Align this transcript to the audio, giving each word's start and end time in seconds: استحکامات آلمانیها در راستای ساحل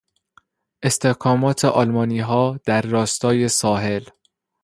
استحکامات 0.83 1.65
آلمانیها 1.65 2.59
در 2.65 2.81
راستای 2.81 3.47
ساحل 3.47 4.03